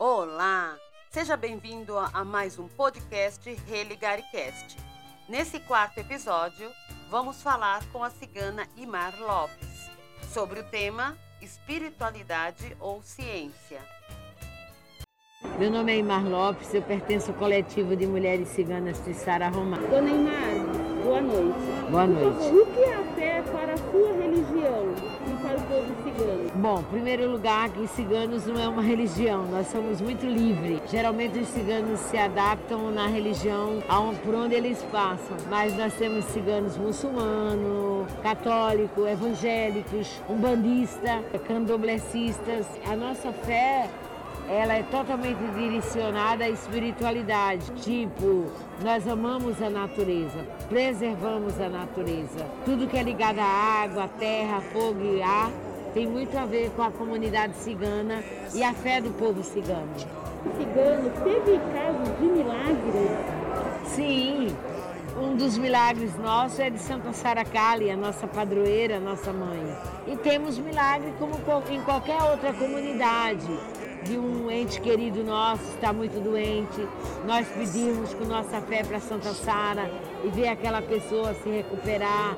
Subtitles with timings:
[0.00, 0.76] Olá!
[1.10, 4.76] Seja bem-vindo a mais um podcast Religaricast.
[5.28, 6.70] Nesse quarto episódio,
[7.10, 9.90] vamos falar com a cigana Imar Lopes
[10.32, 13.80] sobre o tema espiritualidade ou ciência.
[15.58, 19.88] Meu nome é Imar Lopes, eu pertenço ao coletivo de mulheres ciganas de Sara Romana.
[19.88, 21.90] Dona Imar, boa noite.
[21.90, 22.36] Boa noite.
[22.36, 25.17] Por favor, o que é a fé para a sua religião
[25.58, 26.50] o povo cigano?
[26.54, 30.80] Bom, em primeiro lugar, que ciganos não é uma religião, nós somos muito livres.
[30.90, 33.82] Geralmente os ciganos se adaptam na religião
[34.24, 42.66] por onde eles passam, mas nós temos ciganos muçulmanos, católicos, evangélicos, umbandistas, candomblecistas.
[42.86, 43.88] A nossa fé
[44.48, 47.70] ela é totalmente direcionada à espiritualidade.
[47.82, 48.46] Tipo,
[48.82, 52.46] nós amamos a natureza, preservamos a natureza.
[52.64, 55.50] Tudo que é ligado à água, à terra, fogo e ar
[55.92, 58.22] tem muito a ver com a comunidade cigana
[58.54, 59.88] e a fé do povo cigano.
[60.56, 63.10] Cigano teve casos de milagres?
[63.84, 64.56] Sim,
[65.20, 69.76] um dos milagres nossos é de Santa Sara Cali, a nossa padroeira, a nossa mãe.
[70.06, 71.34] E temos milagre como
[71.70, 73.58] em qualquer outra comunidade
[74.04, 76.86] de um ente querido nosso está muito doente,
[77.26, 79.90] nós pedimos com nossa fé para Santa Sara
[80.24, 82.36] e ver aquela pessoa se recuperar,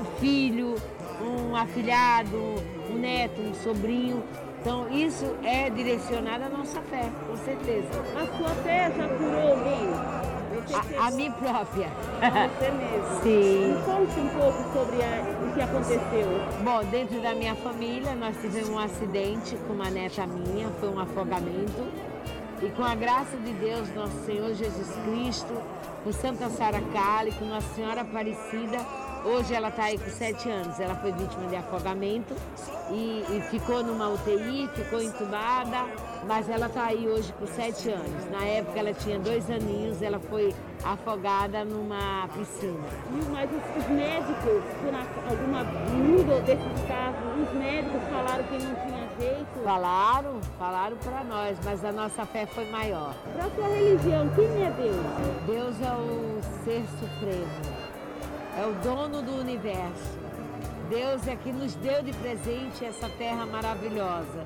[0.00, 0.74] um filho,
[1.20, 2.36] um afilhado,
[2.90, 4.22] um neto, um sobrinho.
[4.60, 7.88] Então isso é direcionado à nossa fé, com certeza.
[8.16, 10.22] A sua fé já curou alguém?
[10.98, 11.88] A, a mim própria.
[12.20, 13.22] Você mesmo?
[13.22, 13.74] Sim.
[13.74, 16.26] Me conte um pouco sobre a, que aconteceu.
[16.64, 20.98] Bom, dentro da minha família, nós tivemos um acidente com uma neta minha, foi um
[20.98, 21.86] afogamento.
[22.62, 25.52] E com a graça de Deus, nosso Senhor Jesus Cristo,
[26.04, 28.78] com Santa Sara Cali, com Nossa Senhora Aparecida,
[29.24, 30.80] Hoje ela está aí com sete anos.
[30.80, 32.34] Ela foi vítima de afogamento
[32.90, 35.86] e, e ficou numa UTI, ficou entubada,
[36.26, 38.30] mas ela está aí hoje com sete anos.
[38.30, 40.52] Na época ela tinha dois aninhos, ela foi
[40.84, 42.88] afogada numa piscina.
[43.30, 49.08] Mas os, os médicos, por alguma muda desses casos, os médicos falaram que não tinha
[49.20, 49.62] jeito?
[49.62, 53.14] Falaram, falaram para nós, mas a nossa fé foi maior.
[53.34, 54.96] Para a sua religião, quem é Deus?
[55.46, 57.81] Deus é o ser supremo
[58.56, 60.20] é o dono do universo.
[60.90, 64.44] Deus é que nos deu de presente essa terra maravilhosa,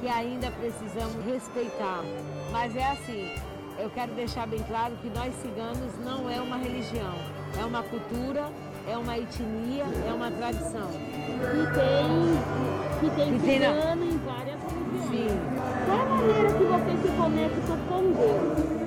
[0.00, 2.02] que ainda precisamos respeitar.
[2.50, 3.30] Mas é assim,
[3.78, 7.14] eu quero deixar bem claro que nós ciganos não é uma religião,
[7.60, 8.50] é uma cultura,
[8.88, 10.88] é uma etnia, é uma tradição.
[10.90, 15.10] Que tem, que tem que cigano tem, em várias religiões.
[15.10, 15.38] Sim.
[15.86, 18.84] Qual a maneira que você se conecta com Deus?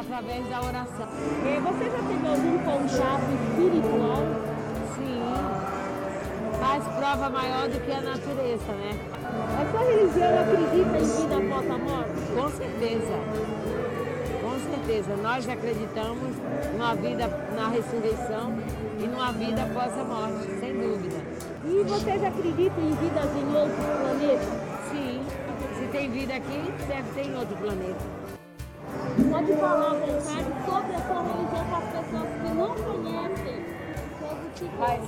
[0.00, 1.08] através da oração.
[1.44, 4.24] E você já teve algum contato espiritual?
[4.96, 5.20] Sim.
[6.58, 8.92] Faz prova maior do que a natureza, né?
[9.60, 12.10] A sua religião acredita em vida após a morte?
[12.34, 13.14] Com certeza.
[14.42, 15.16] Com certeza.
[15.22, 16.36] Nós acreditamos
[16.72, 18.54] numa vida na ressurreição
[18.98, 21.16] e numa vida após a morte, sem dúvida.
[21.66, 24.48] E vocês acreditam em vidas em outros planetas?
[24.90, 25.20] Sim.
[25.78, 28.20] Se tem vida aqui, deve ter em outro planeta.
[29.30, 30.59] Pode falar vontade a sua
[31.14, 33.64] religião para as pessoas que não conhecem
[34.78, 35.00] Mas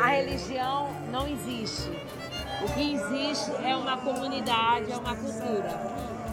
[0.00, 1.90] a religião não existe.
[2.62, 5.70] O que existe é uma comunidade, é uma cultura.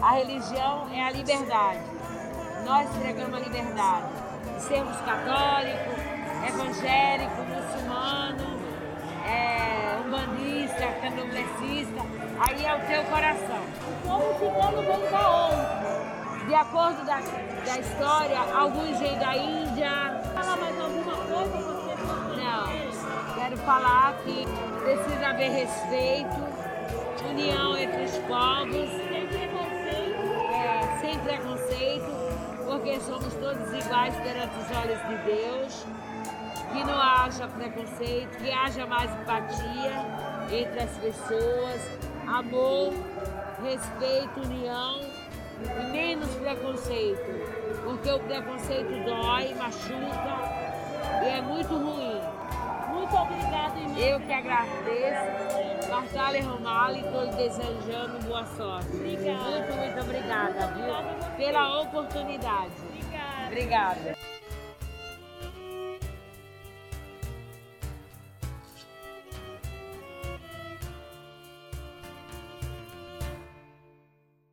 [0.00, 1.80] A religião é a liberdade.
[2.64, 4.06] Nós pregamos a liberdade.
[4.56, 5.98] De sermos católicos,
[6.48, 8.60] evangélico, muçulmano,
[9.26, 12.00] é, umbandista, candomblessista,
[12.38, 13.62] aí é o teu coração.
[13.88, 15.99] O povo cigano vem da onde?
[16.46, 19.90] De acordo da, da história, alguns vêm da Índia.
[20.34, 21.96] Fala mais alguma coisa você
[22.42, 23.34] Não.
[23.34, 24.46] Quero falar que
[24.82, 26.36] precisa haver respeito,
[27.28, 28.88] união entre os povos.
[28.88, 30.20] Sem preconceito.
[30.54, 35.86] É, sem preconceito, porque somos todos iguais perante os olhos de Deus.
[36.72, 39.92] Que não haja preconceito, que haja mais empatia
[40.50, 41.80] entre as pessoas,
[42.26, 42.94] amor,
[43.62, 45.09] respeito, união
[45.64, 50.60] e menos preconceito, porque o preconceito dói, machuca
[51.22, 52.20] e é muito ruim.
[52.88, 53.98] Muito obrigada, irmã.
[53.98, 55.90] Eu que agradeço.
[55.90, 58.94] Martale Romali, estou desejando boa sorte.
[58.94, 59.38] Obrigada.
[59.38, 61.36] Muito, muito obrigada, viu?
[61.36, 62.72] Pela oportunidade.
[62.88, 63.46] Obrigada.
[63.46, 64.19] Obrigada.